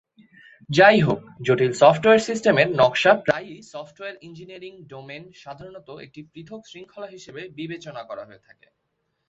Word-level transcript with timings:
যাইহোক, 0.69 1.19
জটিল 1.41 1.73
সফ্টওয়্যার 1.73 2.25
সিস্টেমের 2.27 2.67
নকশা 2.75 3.11
প্রায়ই 3.25 3.59
সফ্টওয়্যার 3.73 4.15
ইঞ্জিনিয়ারিং 4.21 4.73
ডোমেন, 4.83 5.23
সাধারণত 5.33 5.89
একটি 6.05 6.21
পৃথক 6.33 6.61
শৃঙ্খলা 6.65 7.07
হিসাবে 7.07 7.41
বিবেচনা 7.49 8.01
করা 8.03 8.23
হয়ে 8.25 8.45
থাকে। 8.47 8.67